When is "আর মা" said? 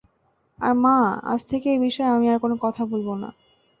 0.59-0.97